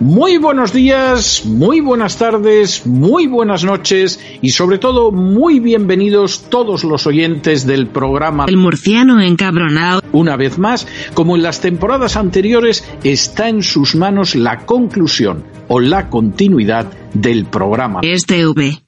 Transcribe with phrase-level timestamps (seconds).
[0.00, 6.84] Muy buenos días, muy buenas tardes, muy buenas noches y sobre todo muy bienvenidos todos
[6.84, 10.00] los oyentes del programa El murciano encabronado.
[10.12, 15.80] Una vez más, como en las temporadas anteriores, está en sus manos la conclusión o
[15.80, 18.00] la continuidad del programa.
[18.02, 18.80] Este V.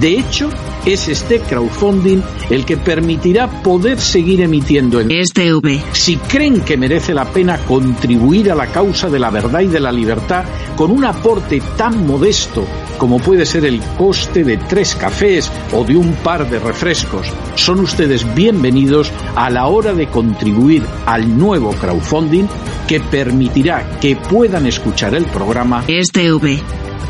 [0.00, 0.50] De hecho,
[0.86, 5.82] es este crowdfunding el que permitirá poder seguir emitiendo en Este V.
[5.92, 9.80] si creen que merece la pena contribuir a la causa de la verdad y de
[9.80, 10.44] la libertad
[10.76, 12.66] con un aporte tan modesto
[12.98, 17.80] como puede ser el coste de tres cafés o de un par de refrescos, son
[17.80, 22.46] ustedes bienvenidos a la hora de contribuir al nuevo crowdfunding
[22.86, 25.84] que permitirá que puedan escuchar el programa.
[25.88, 26.62] Este V.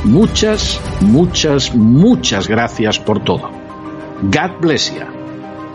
[0.05, 3.64] Muchas, muchas, muchas gracias por todo.
[4.31, 5.05] God bless you.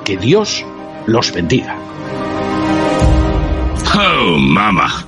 [0.04, 0.66] Que Dios
[1.06, 1.78] los bendiga.
[3.96, 5.06] Oh, mama.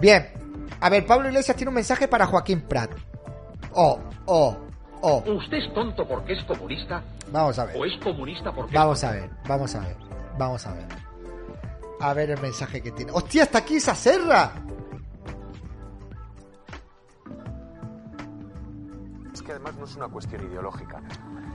[0.00, 0.28] Bien.
[0.80, 2.90] A ver, Pablo Iglesias tiene un mensaje para Joaquín Prat.
[3.74, 4.56] Oh, oh,
[5.00, 5.22] oh.
[5.26, 7.04] ¿Usted es tonto porque es comunista?
[7.30, 7.76] Vamos a ver.
[7.76, 9.96] ¿O es comunista porque Vamos a ver, vamos a ver,
[10.36, 11.07] vamos a ver.
[12.00, 13.12] A ver el mensaje que tiene.
[13.12, 14.52] ¡Hostia, está aquí esa serra!
[19.32, 21.00] Es que además no es una cuestión ideológica.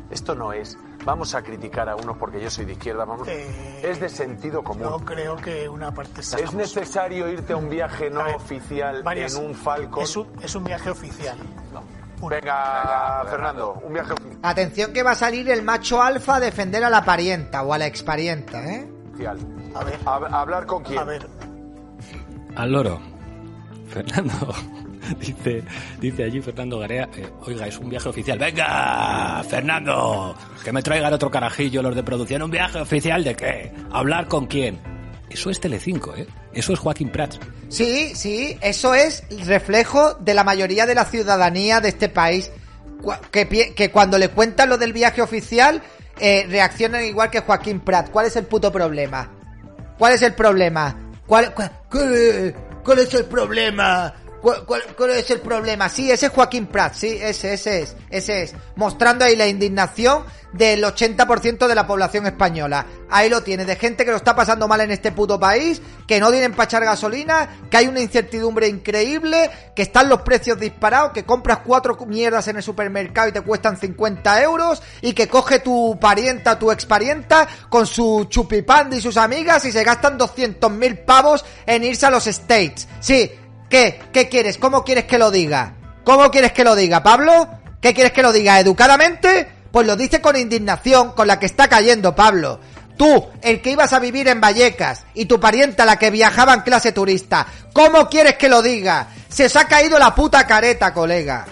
[0.09, 3.27] Esto no es, vamos a criticar a uno porque yo soy de izquierda, vamos.
[3.27, 4.83] Eh, es de sentido común.
[4.83, 6.37] Yo creo que una parte está.
[6.37, 10.03] ¿Es necesario irte a un viaje no ver, oficial varias- en un Falcon?
[10.03, 11.37] Es un, es un viaje oficial.
[12.21, 14.13] Venga, Fernando, un viaje
[14.43, 17.77] Atención que va a salir el macho alfa a defender a la parienta o a
[17.77, 18.92] la exparienta, ¿eh?
[19.75, 20.99] A ver, A- ¿Hablar con quién?
[20.99, 21.27] a ver.
[22.55, 22.99] al loro.
[23.89, 24.53] Fernando,
[25.19, 25.63] dice,
[25.99, 28.39] dice allí Fernando Garea, eh, oiga, es un viaje oficial.
[28.39, 32.41] Venga, Fernando, que me traigan otro carajillo los de producción.
[32.41, 33.71] ¿Un viaje oficial de qué?
[33.91, 34.79] ¿Hablar con quién?
[35.29, 36.27] Eso es Telecinco, ¿eh?
[36.53, 37.39] Eso es Joaquín Prats.
[37.69, 42.51] Sí, sí, eso es el reflejo de la mayoría de la ciudadanía de este país.
[43.31, 45.81] Que, que cuando le cuentan lo del viaje oficial,
[46.19, 48.09] eh, reaccionan igual que Joaquín Prat.
[48.09, 49.29] ¿Cuál es el puto problema?
[49.97, 50.95] ¿Cuál es el problema?
[51.27, 54.13] ¿Cuál, cuál, cuál- cuál es el problema?
[54.43, 55.87] ¿Cuál, cuál- cuál es el problema?
[55.87, 58.53] Sí, ese es Joaquín Prat, sí, ese, ese es, ese es.
[58.75, 62.85] Mostrando ahí la indignación del 80% de la población española.
[63.09, 66.19] Ahí lo tiene, de gente que lo está pasando mal en este puto país, que
[66.19, 71.13] no tienen para echar gasolina, que hay una incertidumbre increíble, que están los precios disparados,
[71.13, 75.59] que compras cuatro mierdas en el supermercado y te cuestan 50 euros, y que coge
[75.59, 81.45] tu parienta, tu exparienta, con su chupipandi y sus amigas y se gastan 200.000 pavos
[81.65, 82.89] en irse a los States.
[82.99, 83.31] Sí,
[83.73, 83.99] ¿qué?
[84.13, 84.59] ¿Qué quieres?
[84.59, 85.73] ¿Cómo quieres que lo diga?
[86.03, 87.49] ¿Cómo quieres que lo diga, Pablo?
[87.81, 88.59] ¿Qué quieres que lo diga?
[88.59, 89.47] ¿Educadamente?
[89.71, 92.59] Pues lo dice con indignación con la que está cayendo, Pablo.
[92.95, 96.61] Tú, el que ibas a vivir en Vallecas, y tu parienta, la que viajaba en
[96.61, 99.07] clase turista, ¿cómo quieres que lo diga?
[99.27, 101.47] Se os ha caído la puta careta, colega.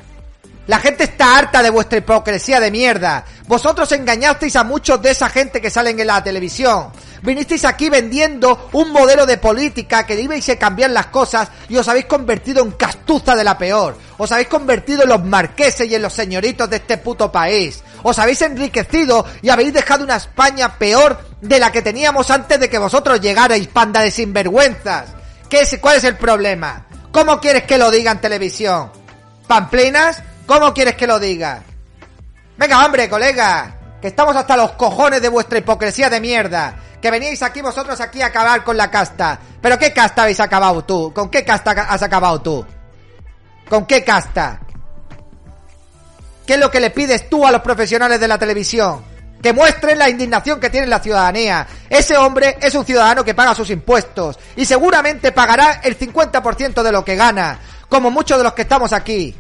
[0.68, 3.26] La gente está harta de vuestra hipocresía de mierda.
[3.48, 6.92] Vosotros engañasteis a muchos de esa gente que salen en la televisión.
[7.22, 11.88] Vinisteis aquí vendiendo un modelo de política que ibais a cambiar las cosas y os
[11.88, 13.96] habéis convertido en castuza de la peor.
[14.18, 17.84] Os habéis convertido en los marqueses y en los señoritos de este puto país.
[18.02, 22.70] Os habéis enriquecido y habéis dejado una España peor de la que teníamos antes de
[22.70, 25.10] que vosotros llegarais, panda de sinvergüenzas.
[25.48, 26.88] ¿Qué es, ¿Cuál es el problema?
[27.12, 28.92] ¿Cómo quieres que lo diga en televisión?
[29.48, 30.24] ¿Pamplinas?
[30.48, 31.62] ¿Cómo quieres que lo diga?
[32.58, 36.76] Venga, hombre, colega, que estamos hasta los cojones de vuestra hipocresía de mierda.
[37.02, 39.40] Que veníais aquí vosotros aquí a acabar con la casta.
[39.60, 41.12] ¿Pero qué casta habéis acabado tú?
[41.14, 42.66] ¿Con qué casta has acabado tú?
[43.68, 44.60] ¿Con qué casta?
[46.46, 49.04] ¿Qué es lo que le pides tú a los profesionales de la televisión?
[49.42, 51.66] Que muestren la indignación que tiene la ciudadanía.
[51.90, 56.92] Ese hombre es un ciudadano que paga sus impuestos y seguramente pagará el 50% de
[56.92, 57.60] lo que gana,
[57.90, 59.36] como muchos de los que estamos aquí.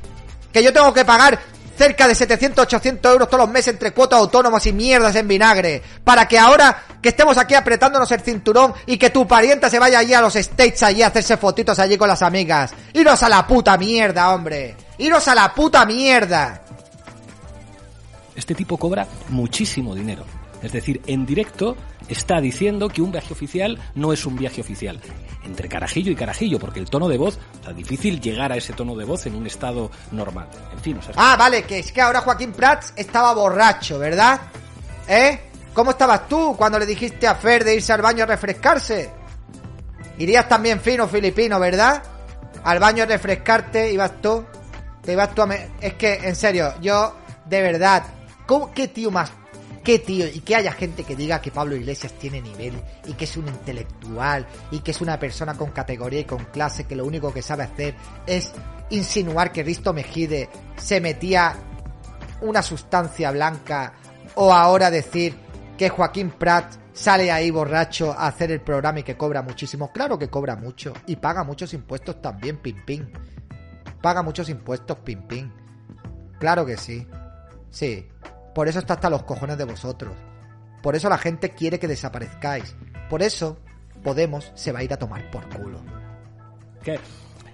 [0.51, 1.39] Que yo tengo que pagar
[1.77, 5.81] cerca de 700, 800 euros todos los meses entre cuotas autónomas y mierdas en vinagre,
[6.03, 9.99] para que ahora que estemos aquí apretándonos el cinturón y que tu parienta se vaya
[9.99, 12.73] allí a los States allí a hacerse fotitos allí con las amigas.
[12.93, 14.75] Iros a la puta mierda, hombre.
[14.97, 16.61] Iros a la puta mierda.
[18.35, 20.25] Este tipo cobra muchísimo dinero.
[20.61, 21.75] Es decir, en directo
[22.07, 24.99] está diciendo que un viaje oficial no es un viaje oficial.
[25.43, 28.73] Entre carajillo y carajillo, porque el tono de voz, o sea, difícil llegar a ese
[28.73, 30.47] tono de voz en un estado normal.
[30.73, 34.39] En fin, o sea, Ah, vale, que es que ahora Joaquín Prats estaba borracho, ¿verdad?
[35.07, 35.39] ¿Eh?
[35.73, 39.09] ¿Cómo estabas tú cuando le dijiste a Fer de irse al baño a refrescarse?
[40.17, 42.03] Irías también fino filipino, ¿verdad?
[42.63, 44.45] Al baño a refrescarte, ibas tú.
[45.01, 45.47] Te ibas tú a...
[45.47, 47.15] me- Es que, en serio, yo,
[47.45, 48.03] de verdad,
[48.45, 49.31] ¿cómo, ¿qué tío más...
[49.83, 50.27] ¿Qué tío?
[50.27, 53.47] Y que haya gente que diga que Pablo Iglesias tiene nivel y que es un
[53.47, 57.41] intelectual y que es una persona con categoría y con clase que lo único que
[57.41, 57.95] sabe hacer
[58.27, 58.53] es
[58.91, 61.55] insinuar que Risto Mejide se metía
[62.41, 63.93] una sustancia blanca
[64.35, 65.35] o ahora decir
[65.77, 69.91] que Joaquín Prat sale ahí borracho a hacer el programa y que cobra muchísimo.
[69.91, 73.11] Claro que cobra mucho y paga muchos impuestos también, pim pim.
[73.99, 75.51] Paga muchos impuestos, pim pim.
[76.39, 77.07] Claro que sí.
[77.71, 78.10] Sí.
[78.53, 80.13] Por eso está hasta los cojones de vosotros.
[80.81, 82.75] Por eso la gente quiere que desaparezcáis.
[83.09, 83.57] Por eso
[84.03, 85.79] Podemos se va a ir a tomar por culo.
[86.83, 86.99] que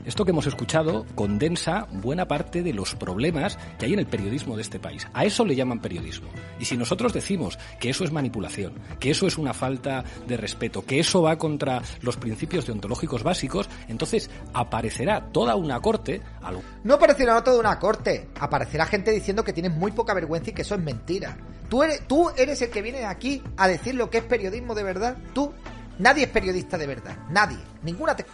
[0.08, 4.56] esto que hemos escuchado condensa buena parte de los problemas que hay en el periodismo
[4.56, 5.08] de este país.
[5.14, 6.30] A eso le llaman periodismo.
[6.60, 10.84] Y si nosotros decimos que eso es manipulación, que eso es una falta de respeto,
[10.86, 16.52] que eso va contra los principios deontológicos básicos, entonces aparecerá toda una corte a
[16.84, 18.30] No aparecerá toda una corte.
[18.40, 21.38] Aparecerá gente diciendo que tienes muy poca vergüenza y que eso es mentira.
[21.70, 24.84] Tú eres, tú eres el que viene aquí a decir lo que es periodismo de
[24.84, 25.18] verdad.
[25.34, 25.52] Tú.
[26.00, 27.18] Nadie es periodista de verdad.
[27.30, 27.58] Nadie.
[27.84, 28.26] Ninguna, te-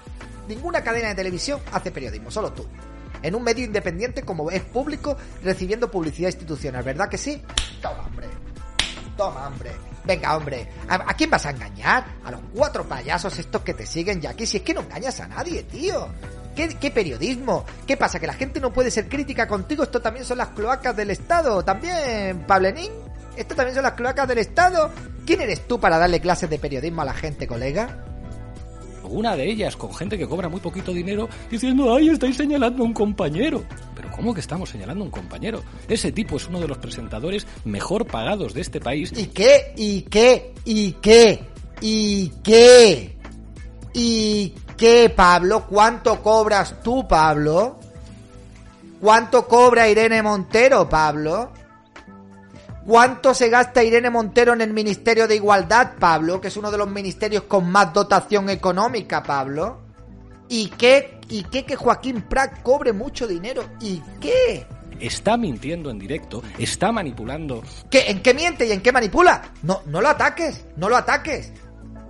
[0.48, 2.32] ninguna cadena de televisión hace periodismo.
[2.32, 2.68] Solo tú.
[3.22, 6.84] En un medio independiente como es público, recibiendo publicidad institucional.
[6.84, 7.42] ¿Verdad que sí?
[7.82, 8.28] Toma, hombre.
[9.16, 9.72] Toma, hombre.
[10.04, 10.68] Venga, hombre.
[10.90, 12.06] ¿A, quién vas a engañar?
[12.26, 14.46] A los cuatro payasos estos que te siguen ya aquí.
[14.46, 16.08] Si es que no engañas a nadie, tío.
[16.56, 17.66] ¿Qué, qué periodismo?
[17.88, 18.20] ¿Qué pasa?
[18.20, 19.84] ¿Que la gente no puede ser crítica contigo?
[19.84, 21.64] Esto también son las cloacas del Estado.
[21.64, 22.92] También, Pablenín.
[23.38, 24.92] Esto también son las cloacas del Estado.
[25.26, 28.13] ¿Quién eres tú para darle clases de periodismo a la gente, colega?
[29.04, 32.86] Una de ellas con gente que cobra muy poquito dinero diciendo, ay, estáis señalando a
[32.86, 33.64] un compañero.
[33.96, 35.64] Pero ¿cómo que estamos señalando a un compañero?
[35.88, 39.12] Ese tipo es uno de los presentadores mejor pagados de este país.
[39.16, 39.74] ¿Y qué?
[39.76, 40.54] ¿Y qué?
[40.66, 41.44] ¿Y qué?
[41.82, 43.18] ¿Y qué?
[43.94, 45.68] ¿Y qué, Pablo?
[45.68, 47.80] ¿Cuánto cobras tú, Pablo?
[49.00, 51.52] ¿Cuánto cobra Irene Montero, Pablo?
[52.86, 56.42] ¿Cuánto se gasta Irene Montero en el Ministerio de Igualdad, Pablo?
[56.42, 59.80] Que es uno de los ministerios con más dotación económica, Pablo.
[60.50, 61.22] ¿Y qué?
[61.30, 63.64] ¿Y qué que Joaquín Prat cobre mucho dinero?
[63.80, 64.68] ¿Y qué?
[65.00, 67.64] Está mintiendo en directo, está manipulando.
[67.90, 69.54] ¿Qué, ¿En qué miente y en qué manipula?
[69.64, 71.54] No, no lo ataques, no lo ataques.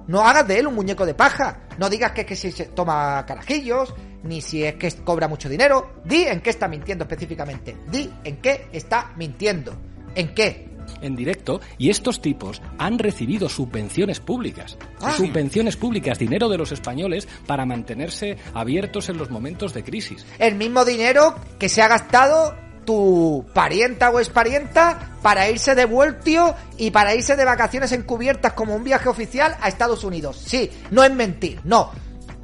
[0.07, 1.59] No hagas de él un muñeco de paja.
[1.77, 3.93] No digas que es que si se toma carajillos,
[4.23, 5.93] ni si es que cobra mucho dinero.
[6.03, 7.77] Di en qué está mintiendo específicamente.
[7.91, 9.92] Di en qué está mintiendo.
[10.15, 10.73] ¿En qué?
[11.01, 14.77] en directo y estos tipos han recibido subvenciones públicas.
[15.17, 20.25] Subvenciones públicas, dinero de los españoles para mantenerse abiertos en los momentos de crisis.
[20.39, 22.55] El mismo dinero que se ha gastado
[22.85, 28.75] tu parienta o exparienta para irse de vueltio y para irse de vacaciones encubiertas como
[28.75, 30.41] un viaje oficial a Estados Unidos.
[30.45, 31.91] Sí, no es mentir, no.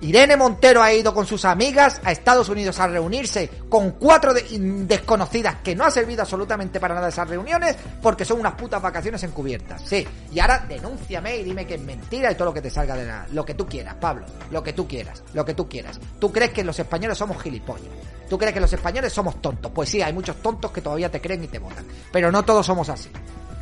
[0.01, 4.44] Irene Montero ha ido con sus amigas a Estados Unidos a reunirse con cuatro de-
[4.88, 9.22] desconocidas que no ha servido absolutamente para nada esas reuniones porque son unas putas vacaciones
[9.24, 9.82] encubiertas.
[9.86, 12.96] Sí, y ahora denúnciame y dime que es mentira y todo lo que te salga
[12.96, 13.27] de la...
[13.34, 14.25] Lo que tú quieras, Pablo.
[14.51, 16.00] Lo que tú quieras, lo que tú quieras.
[16.20, 17.88] ¿Tú crees que los españoles somos gilipollas?
[18.29, 19.72] ¿Tú crees que los españoles somos tontos?
[19.74, 21.86] Pues sí, hay muchos tontos que todavía te creen y te votan.
[22.12, 23.10] Pero no todos somos así.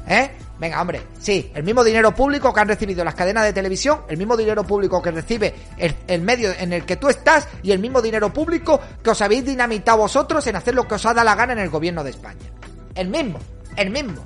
[0.07, 0.31] ¿Eh?
[0.59, 4.17] Venga, hombre, sí, el mismo dinero público que han recibido las cadenas de televisión, el
[4.17, 7.79] mismo dinero público que recibe el, el medio en el que tú estás y el
[7.79, 11.25] mismo dinero público que os habéis dinamitado vosotros en hacer lo que os ha dado
[11.25, 12.47] la gana en el gobierno de España.
[12.95, 13.37] El mismo,
[13.75, 14.25] el mismo,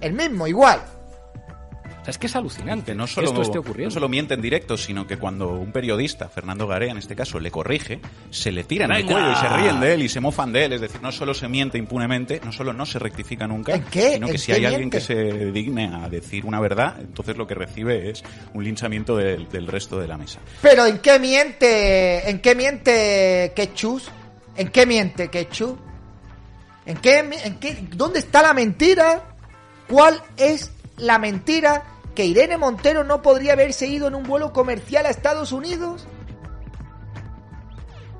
[0.00, 0.80] el mismo, igual.
[2.08, 3.92] Sea, es que es alucinante no que solo, esto esté no ocurriendo.
[3.92, 7.50] solo miente en directo, sino que cuando un periodista, Fernando Garea en este caso, le
[7.50, 8.00] corrige,
[8.30, 10.72] se le tiran al cuello y se ríen de él y se mofan de él.
[10.72, 14.14] Es decir, no solo se miente impunemente, no solo no se rectifica nunca, ¿En qué?
[14.14, 17.46] sino que ¿En si hay alguien que se digne a decir una verdad, entonces lo
[17.46, 18.24] que recibe es
[18.54, 20.40] un linchamiento del, del resto de la mesa.
[20.62, 22.30] Pero ¿en qué miente?
[22.30, 24.10] ¿En qué miente Quechus?
[24.56, 25.74] ¿En qué miente Quechus?
[26.86, 29.34] ¿En qué, en qué, dónde está la mentira?
[29.88, 35.06] ¿Cuál es la mentira que Irene Montero no podría haberse ido en un vuelo comercial
[35.06, 36.04] a Estados Unidos?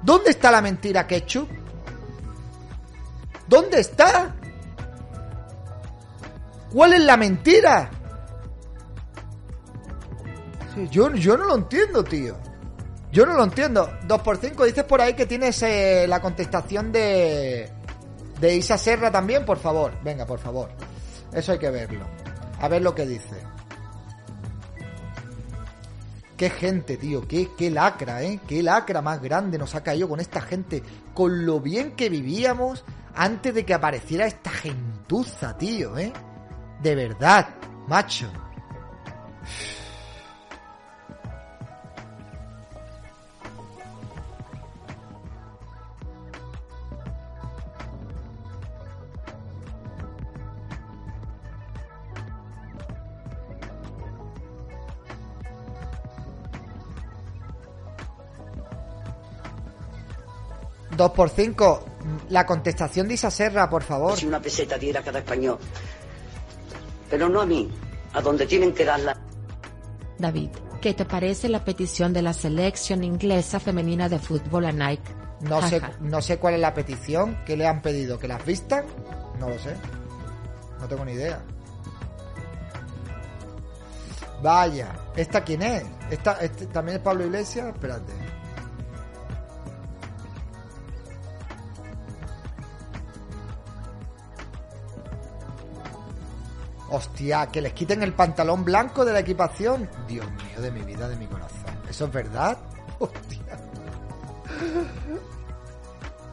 [0.03, 1.49] ¿Dónde está la mentira, Ketchup?
[3.49, 4.37] ¿Dónde está?
[6.73, 7.91] ¿Cuál es la mentira?
[10.93, 12.37] Yo, yo no lo entiendo, tío.
[13.11, 13.91] Yo no lo entiendo.
[14.07, 17.69] 2x5, dices por ahí que tienes eh, la contestación de,
[18.41, 19.91] de Isa Serra también, por favor.
[20.05, 20.71] Venga, por favor.
[21.33, 22.07] Eso hay que verlo.
[22.61, 23.58] A ver lo que dice.
[26.39, 28.39] Qué gente, tío, qué, qué lacra, ¿eh?
[28.47, 30.85] Qué lacra más grande nos ha caído con esta gente.
[31.13, 32.85] Con lo bien que vivíamos
[33.17, 36.13] antes de que apareciera esta gentuza, tío, ¿eh?
[36.81, 37.49] De verdad,
[37.89, 38.31] macho.
[60.99, 61.85] Dos por cinco.
[62.29, 64.17] La contestación de Isa Serra, por favor.
[64.17, 65.57] Si una peseta diera cada español.
[67.09, 67.71] Pero no a mí,
[68.15, 69.17] a donde tienen que darla.
[70.19, 70.51] David,
[70.81, 75.15] ¿qué te parece la petición de la selección inglesa femenina de fútbol a Nike?
[75.43, 77.39] No sé, no sé cuál es la petición.
[77.47, 78.19] ¿Qué le han pedido?
[78.19, 78.85] ¿Que las vistan?
[79.39, 79.77] No lo sé.
[80.81, 81.41] No tengo ni idea.
[84.43, 85.85] Vaya, ¿esta quién es?
[86.11, 87.69] ¿Esta, este, ¿También es Pablo Iglesias?
[87.69, 88.13] Espérate.
[96.91, 99.89] Hostia, que les quiten el pantalón blanco de la equipación.
[100.07, 101.79] Dios mío, de mi vida, de mi corazón.
[101.89, 102.59] ¿Eso es verdad?
[102.99, 103.39] Hostia.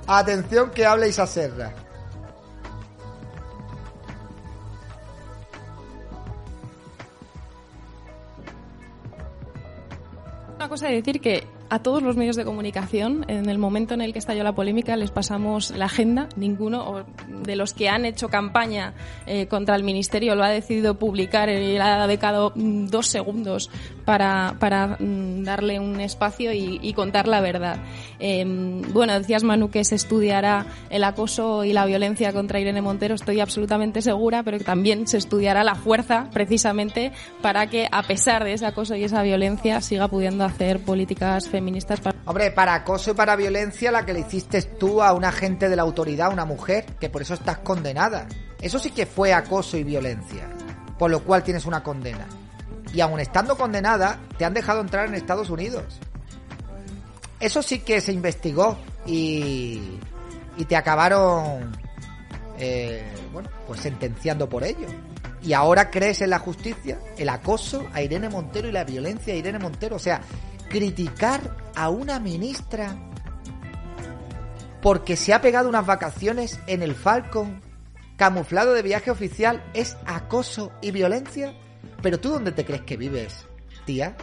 [0.08, 1.74] Atención que habla Isa Serra.
[10.56, 14.02] Una cosa de decir que a todos los medios de comunicación, en el momento en
[14.02, 16.30] el que estalló la polémica, les pasamos la agenda.
[16.36, 18.94] Ninguno de los que han hecho campaña
[19.26, 23.70] eh, contra el ministerio lo ha decidido publicar y ha dedicado mm, dos segundos
[24.06, 27.78] para, mm, darle un espacio y, contar la verdad.
[28.20, 28.46] Eh,
[28.94, 33.16] bueno, decías Manu que se estudiará el acoso y la violencia contra Irene Montero.
[33.16, 38.46] Estoy absolutamente segura, pero que también se estudiará la fuerza precisamente para que, a pesar
[38.46, 42.00] de ese acoso y esa violencia, siga pudiendo hacer políticas feministas.
[42.00, 42.16] Para...
[42.26, 45.76] Hombre, para acoso y para violencia, la que le hiciste tú a un agente de
[45.76, 48.28] la autoridad, una mujer, que por eso estás condenada.
[48.62, 50.50] Eso sí que fue acoso y violencia,
[50.98, 52.26] por lo cual tienes una condena.
[52.96, 56.00] Y aun estando condenada, te han dejado entrar en Estados Unidos.
[57.40, 60.00] Eso sí que se investigó y,
[60.56, 61.75] y te acabaron,
[62.58, 64.88] eh, bueno, pues sentenciando por ello.
[65.44, 69.38] Y ahora crees en la justicia, el acoso a Irene Montero y la violencia a
[69.38, 69.98] Irene Montero.
[69.98, 70.22] O sea,
[70.70, 72.96] criticar a una ministra
[74.82, 77.62] porque se ha pegado unas vacaciones en el Falcon
[78.18, 81.54] camuflado de viaje oficial es acoso y violencia.
[82.06, 83.48] Pero tú dónde te crees que vives,
[83.84, 84.16] tía?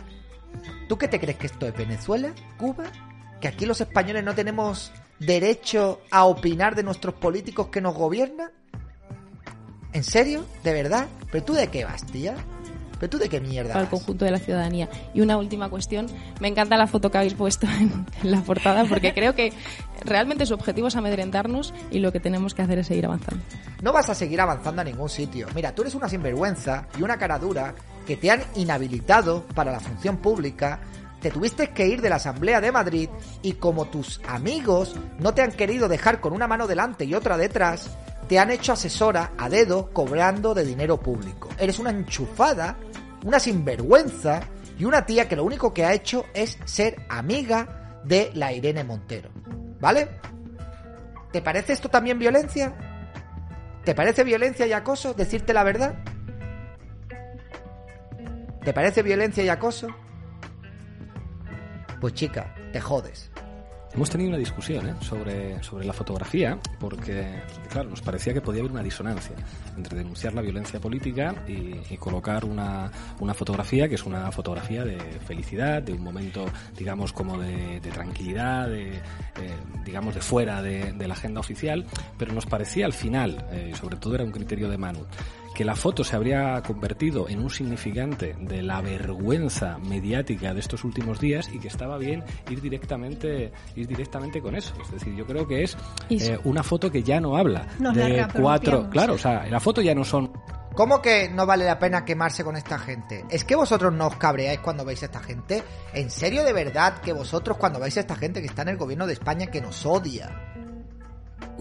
[0.88, 2.32] ¿Tú qué te crees que esto es Venezuela?
[2.56, 2.84] ¿Cuba?
[3.40, 8.52] ¿Que aquí los españoles no tenemos derecho a opinar de nuestros políticos que nos gobiernan?
[9.92, 10.46] ¿En serio?
[10.62, 11.08] ¿De verdad?
[11.32, 12.36] ¿Pero tú de qué vas, tía?
[13.02, 13.88] ¿Pero tú de qué mierda vas?
[13.88, 14.88] conjunto de la ciudadanía.
[15.12, 16.06] Y una última cuestión.
[16.38, 19.52] Me encanta la foto que habéis puesto en, en la portada porque creo que
[20.04, 23.42] realmente su objetivo es amedrentarnos y lo que tenemos que hacer es seguir avanzando.
[23.82, 25.48] No vas a seguir avanzando a ningún sitio.
[25.52, 27.74] Mira, tú eres una sinvergüenza y una cara dura
[28.06, 30.78] que te han inhabilitado para la función pública.
[31.20, 33.08] Te tuviste que ir de la Asamblea de Madrid
[33.42, 37.36] y como tus amigos no te han querido dejar con una mano delante y otra
[37.36, 37.90] detrás,
[38.28, 41.48] te han hecho asesora a dedo cobrando de dinero público.
[41.58, 42.76] Eres una enchufada,
[43.24, 44.40] una sinvergüenza
[44.78, 48.84] y una tía que lo único que ha hecho es ser amiga de la Irene
[48.84, 49.30] Montero.
[49.80, 50.08] ¿Vale?
[51.32, 52.74] ¿Te parece esto también violencia?
[53.84, 55.94] ¿Te parece violencia y acoso decirte la verdad?
[58.64, 59.88] ¿Te parece violencia y acoso?
[62.00, 63.31] Pues chica, te jodes.
[63.94, 64.94] Hemos tenido una discusión ¿eh?
[65.00, 69.36] sobre, sobre la fotografía, porque, claro, nos parecía que podía haber una disonancia
[69.76, 74.82] entre denunciar la violencia política y, y colocar una, una fotografía que es una fotografía
[74.84, 74.96] de
[75.26, 79.00] felicidad, de un momento, digamos, como de, tranquilidad, de, eh,
[79.84, 81.84] digamos, de fuera de, de la agenda oficial,
[82.16, 85.04] pero nos parecía al final, eh, sobre todo era un criterio de Manu,
[85.54, 90.84] que la foto se habría convertido en un significante de la vergüenza mediática de estos
[90.84, 94.74] últimos días y que estaba bien ir directamente ir directamente con eso.
[94.82, 95.76] Es decir, yo creo que es
[96.10, 98.88] eh, una foto que ya no habla Nos de cuatro.
[98.90, 100.32] Claro, o sea, la foto ya no son
[100.74, 103.26] ¿Cómo que no vale la pena quemarse con esta gente?
[103.28, 105.62] ¿Es que vosotros no os cabreáis cuando veis a esta gente?
[105.92, 108.76] ¿En serio de verdad que vosotros cuando veis a esta gente que está en el
[108.78, 110.51] gobierno de España que nos odia?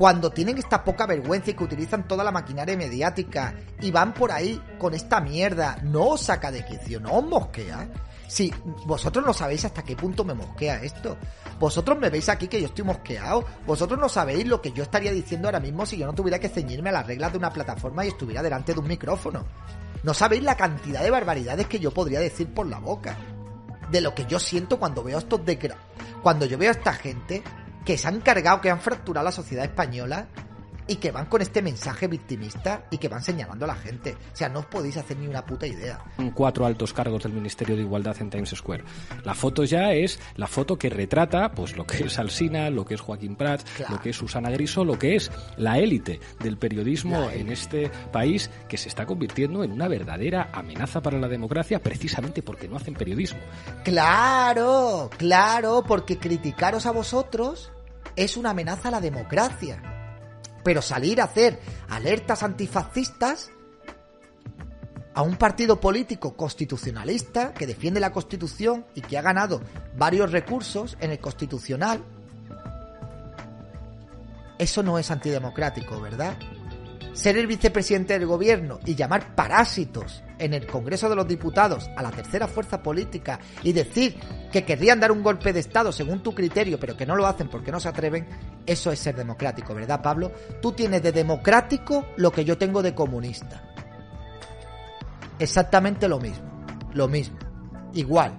[0.02, 4.32] Cuando tienen esta poca vergüenza y que utilizan toda la maquinaria mediática y van por
[4.32, 7.88] ahí con esta mierda, no os saca de quicio, no os mosquea.
[8.28, 8.52] Si
[8.88, 11.18] vosotros no sabéis hasta qué punto me mosquea esto.
[11.60, 13.46] Vosotros me veis aquí que yo estoy mosqueado.
[13.68, 16.50] Vosotros no sabéis lo que yo estaría diciendo ahora mismo si yo no tuviera que
[16.50, 19.46] ceñirme a las reglas de una plataforma y estuviera delante de un micrófono.
[20.02, 23.16] No sabéis la cantidad de barbaridades que yo podría decir por la boca.
[23.92, 25.78] De lo que yo siento cuando veo estos desgra...
[26.24, 27.44] Cuando yo veo a esta gente
[27.86, 30.28] que se han cargado, que han fracturado la sociedad española
[30.88, 34.16] y que van con este mensaje victimista y que van señalando a la gente.
[34.34, 36.04] O sea, no os podéis hacer ni una puta idea.
[36.34, 38.84] cuatro altos cargos del Ministerio de Igualdad en Times Square.
[39.24, 42.96] La foto ya es la foto que retrata pues lo que es Alsina, lo que
[42.96, 47.30] es Joaquín Prat, lo que es Susana Griso, lo que es la élite del periodismo
[47.30, 52.42] en este país que se está convirtiendo en una verdadera amenaza para la democracia precisamente
[52.42, 53.40] porque no hacen periodismo.
[53.84, 57.72] Claro, claro, porque criticaros a vosotros
[58.16, 60.01] es una amenaza a la democracia.
[60.64, 63.52] Pero salir a hacer alertas antifascistas
[65.14, 69.62] a un partido político constitucionalista que defiende la Constitución y que ha ganado
[69.98, 72.02] varios recursos en el Constitucional,
[74.58, 76.38] eso no es antidemocrático, ¿verdad?
[77.14, 82.02] Ser el vicepresidente del gobierno y llamar parásitos en el Congreso de los Diputados a
[82.02, 84.18] la tercera fuerza política y decir
[84.52, 87.50] que querrían dar un golpe de Estado según tu criterio, pero que no lo hacen
[87.50, 88.28] porque no se atreven,
[88.66, 90.32] eso es ser democrático, ¿verdad, Pablo?
[90.62, 93.62] Tú tienes de democrático lo que yo tengo de comunista.
[95.38, 96.50] Exactamente lo mismo.
[96.94, 97.38] Lo mismo.
[97.94, 98.38] Igual.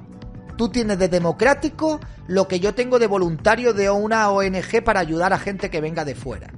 [0.56, 5.32] Tú tienes de democrático lo que yo tengo de voluntario de una ONG para ayudar
[5.34, 6.52] a gente que venga de fuera.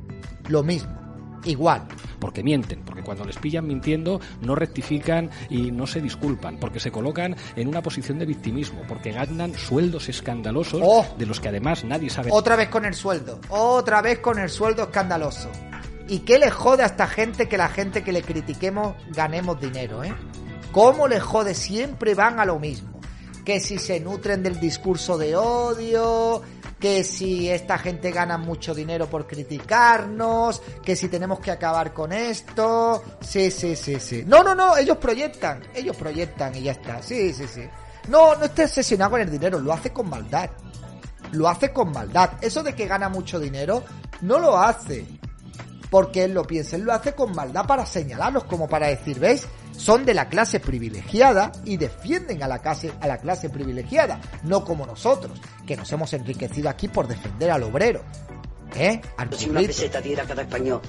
[0.49, 1.05] Lo mismo
[1.45, 1.83] igual.
[2.25, 6.91] Porque mienten, porque cuando les pillan mintiendo no rectifican y no se disculpan, porque se
[6.91, 11.05] colocan en una posición de victimismo, porque ganan sueldos escandalosos Oh.
[11.19, 12.31] de los que además nadie sabe.
[12.33, 13.41] Otra vez con el sueldo.
[13.51, 15.51] Otra vez con el sueldo escandaloso.
[16.09, 20.03] ¿Y qué le jode a esta gente que la gente que le critiquemos ganemos dinero,
[20.03, 20.15] eh?
[20.73, 21.53] ¿Cómo le jode?
[21.55, 23.01] Siempre van a lo mismo.
[23.45, 26.41] Que si se nutren del discurso de odio,
[26.85, 32.13] que si esta gente gana mucho dinero por criticarnos, que si tenemos que acabar con
[32.13, 33.03] esto.
[33.23, 34.23] Sí, sí, sí, sí.
[34.27, 37.01] No, no, no, ellos proyectan, ellos proyectan y ya está.
[37.01, 37.63] Sí, sí, sí.
[38.09, 40.51] No, no esté obsesionado con el dinero, lo hace con maldad.
[41.33, 42.33] Lo hace con maldad.
[42.43, 43.83] Eso de que gana mucho dinero,
[44.21, 45.07] no lo hace
[45.89, 49.47] porque él lo piensa, él lo hace con maldad para señalarlos, como para decir, ¿veis?
[49.77, 54.65] Son de la clase privilegiada y defienden a la clase, a la clase privilegiada, no
[54.65, 58.03] como nosotros, que nos hemos enriquecido aquí por defender al obrero.
[58.77, 59.01] ¿Eh?
[59.17, 60.81] Al Si una peseta diera cada español.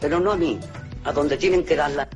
[0.00, 0.58] Pero no a mí,
[1.04, 2.08] a donde tienen que darla.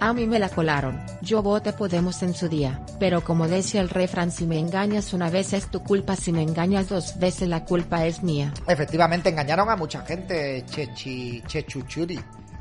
[0.00, 1.00] A mí me la colaron.
[1.22, 5.28] Yo voté Podemos en su día, pero como decía el refrán, si me engañas una
[5.28, 8.54] vez es tu culpa, si me engañas dos veces la culpa es mía.
[8.68, 12.20] Efectivamente, engañaron a mucha gente, Chechi, Chechuchuri,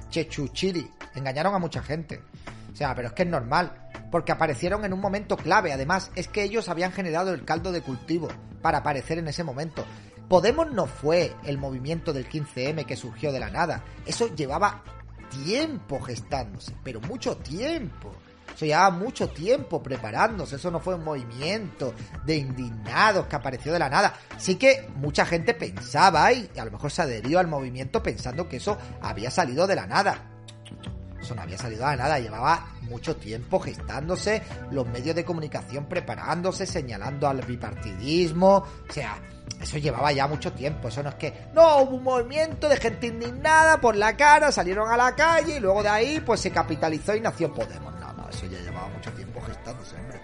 [0.10, 2.22] Chechuchiri, engañaron a mucha gente.
[2.72, 3.74] O sea, pero es que es normal,
[4.12, 5.74] porque aparecieron en un momento clave.
[5.74, 8.28] Además, es que ellos habían generado el caldo de cultivo
[8.62, 9.84] para aparecer en ese momento.
[10.28, 13.84] Podemos no fue el movimiento del 15M que surgió de la nada.
[14.06, 14.84] Eso llevaba
[15.30, 18.14] tiempo gestándose, pero mucho tiempo.
[18.54, 20.58] Eso llevaba mucho tiempo preparándose.
[20.58, 21.94] Eso no fue un movimiento
[22.26, 24.14] de indignados que apareció de la nada.
[24.38, 28.58] Sí que mucha gente pensaba y a lo mejor se adherió al movimiento pensando que
[28.58, 30.37] eso había salido de la nada.
[31.28, 36.66] Eso no había salido de nada, llevaba mucho tiempo gestándose, los medios de comunicación preparándose,
[36.66, 39.20] señalando al bipartidismo, o sea,
[39.60, 43.08] eso llevaba ya mucho tiempo, eso no es que, no, hubo un movimiento de gente
[43.08, 47.14] indignada por la cara, salieron a la calle y luego de ahí pues se capitalizó
[47.14, 50.22] y nació Podemos, no, no, eso ya llevaba mucho tiempo gestándose, hombre.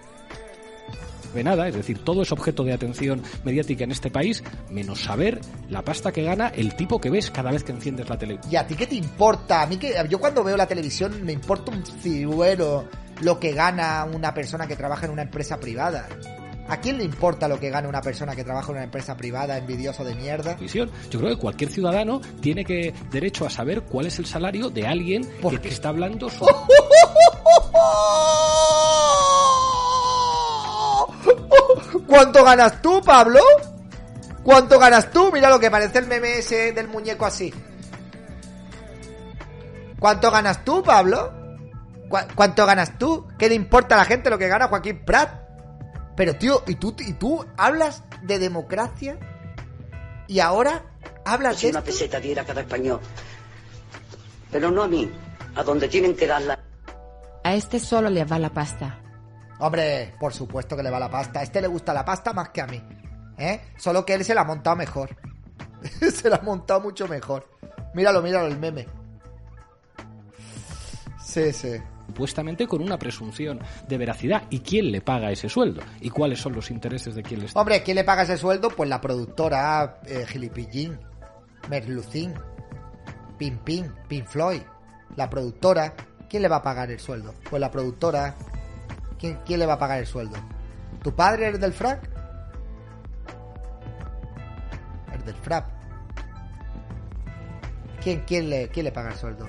[1.33, 5.39] De nada, es decir, todo es objeto de atención mediática en este país, menos saber
[5.69, 8.39] la pasta que gana el tipo que ves cada vez que enciendes la tele.
[8.49, 9.61] ¿Y a ti qué te importa?
[9.61, 12.87] A mí que yo cuando veo la televisión me importa un ciruelo
[13.21, 16.07] lo que gana una persona que trabaja en una empresa privada.
[16.67, 19.57] ¿A quién le importa lo que gana una persona que trabaja en una empresa privada,
[19.57, 20.55] envidioso de mierda?
[20.55, 20.89] Visión.
[21.11, 24.87] Yo creo que cualquier ciudadano tiene que derecho a saber cuál es el salario de
[24.87, 26.53] alguien que, que está hablando sobre...
[32.13, 33.39] ¿Cuánto ganas tú, Pablo?
[34.43, 35.31] ¿Cuánto ganas tú?
[35.31, 37.51] Mira lo que parece el meme ese del muñeco así.
[39.99, 41.33] ¿Cuánto ganas tú, Pablo?
[42.09, 43.27] ¿Cu- ¿Cuánto ganas tú?
[43.39, 45.41] ¿Qué le importa a la gente lo que gana Joaquín Prat?
[46.15, 49.17] Pero tío, ¿y tú, y tú hablas de democracia?
[50.27, 50.83] ¿Y ahora
[51.25, 51.89] hablas Si de una esto?
[51.91, 52.99] peseta diera cada español.
[54.51, 55.11] Pero no a mí,
[55.55, 56.59] a donde tienen que darla.
[57.43, 58.99] A este solo le va la pasta.
[59.63, 61.39] Hombre, por supuesto que le va la pasta.
[61.39, 62.81] A este le gusta la pasta más que a mí.
[63.37, 63.61] ¿Eh?
[63.77, 65.15] Solo que él se la ha montado mejor.
[66.13, 67.49] se la ha montado mucho mejor.
[67.93, 68.87] Míralo, míralo el meme.
[71.17, 71.77] Sí, sí.
[72.07, 74.43] supuestamente con una presunción de veracidad.
[74.49, 75.81] ¿Y quién le paga ese sueldo?
[76.01, 77.57] ¿Y cuáles son los intereses de quién le está?
[77.57, 78.67] Hombre, ¿quién le paga ese sueldo?
[78.67, 80.99] Pues la productora eh, Gilipillín,
[81.69, 82.33] Merlucín,
[83.37, 84.63] Pin Pin, Pin Floyd,
[85.15, 85.93] la productora.
[86.29, 87.33] ¿Quién le va a pagar el sueldo?
[87.49, 88.35] Pues la productora.
[89.23, 90.35] ¿Quién, quién le va a pagar el sueldo?
[91.01, 92.09] ¿Tu padre es del frac?
[95.13, 95.65] El del frap.
[98.03, 99.47] ¿Quién, quién, le, ¿Quién le paga el sueldo?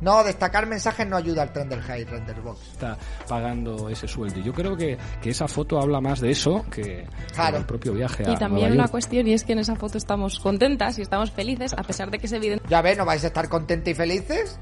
[0.00, 2.68] No, destacar mensajes no ayuda al Trender High Renderbox.
[2.70, 2.96] está
[3.28, 4.38] pagando ese sueldo.
[4.38, 7.56] Y yo creo que, que esa foto habla más de eso que, Claro.
[7.56, 8.90] del propio viaje a Y también Nueva una York.
[8.92, 12.20] cuestión, y es que en esa foto estamos contentas y estamos felices, a pesar de
[12.20, 14.60] que es evidente Ya ves, ¿no vais a estar contentos y felices?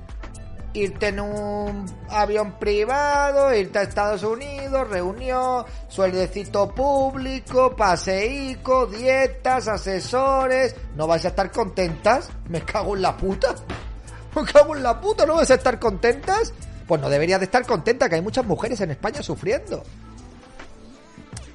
[0.78, 10.76] Irte en un avión privado, irte a Estados Unidos, reunión, sueldecito público, paseico, dietas, asesores.
[10.94, 12.30] ¿No vais a estar contentas?
[12.48, 13.56] Me cago en la puta.
[14.36, 16.54] Me cago en la puta, ¿no vais a estar contentas?
[16.86, 19.82] Pues no deberías de estar contenta, que hay muchas mujeres en España sufriendo.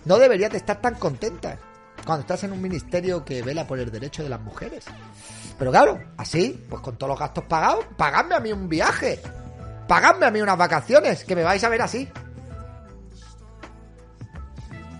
[0.03, 1.57] No deberías de estar tan contenta
[2.05, 4.85] cuando estás en un ministerio que vela por el derecho de las mujeres.
[5.57, 9.19] Pero claro, así, pues con todos los gastos pagados, pagadme a mí un viaje.
[9.87, 12.09] Pagadme a mí unas vacaciones, que me vais a ver así.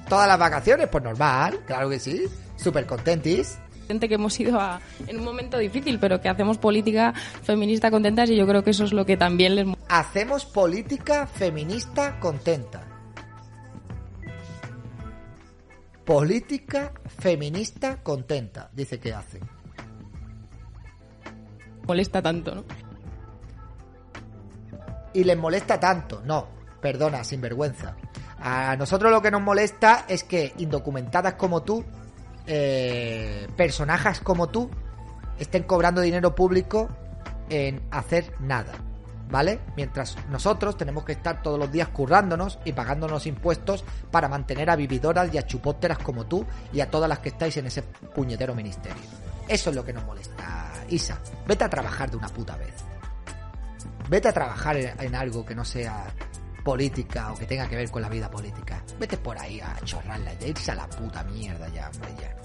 [0.07, 2.25] Todas las vacaciones, pues normal, claro que sí.
[2.55, 3.57] Súper contentis.
[3.87, 7.13] que hemos ido a, en un momento difícil, pero que hacemos política
[7.43, 12.19] feminista contentas y yo creo que eso es lo que también les Hacemos política feminista
[12.19, 12.92] contenta.
[16.05, 19.41] Política feminista contenta, dice que hacen.
[21.87, 22.63] molesta tanto, ¿no?
[25.13, 26.21] y les molesta tanto.
[26.25, 26.47] No,
[26.81, 27.95] perdona, sinvergüenza.
[28.39, 31.85] A nosotros lo que nos molesta es que indocumentadas como tú,
[32.45, 34.69] eh, personajes como tú,
[35.39, 36.89] estén cobrando dinero público
[37.49, 38.73] en hacer nada.
[39.34, 39.62] ¿Vale?
[39.76, 44.76] Mientras nosotros tenemos que estar todos los días currándonos y pagándonos impuestos para mantener a
[44.76, 48.54] vividoras y a chupóteras como tú y a todas las que estáis en ese puñetero
[48.54, 49.02] ministerio.
[49.48, 50.74] Eso es lo que nos molesta.
[50.88, 51.17] Isa,
[51.48, 52.76] vete a trabajar de una puta vez.
[54.08, 56.06] Vete a trabajar en, algo que no sea
[56.63, 58.84] política o que tenga que ver con la vida política.
[59.00, 62.36] Vete por ahí a chorrarla y a irse a la puta mierda ya, hombre, ya.